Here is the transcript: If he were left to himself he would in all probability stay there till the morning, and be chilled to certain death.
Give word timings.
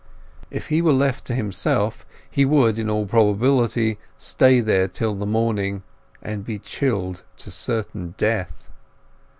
If 0.49 0.69
he 0.69 0.81
were 0.81 0.93
left 0.93 1.25
to 1.25 1.35
himself 1.35 2.07
he 2.27 2.43
would 2.43 2.79
in 2.79 2.89
all 2.89 3.05
probability 3.05 3.99
stay 4.17 4.59
there 4.59 4.87
till 4.87 5.13
the 5.13 5.27
morning, 5.27 5.83
and 6.23 6.43
be 6.43 6.57
chilled 6.57 7.21
to 7.37 7.51
certain 7.51 8.15
death. 8.17 8.67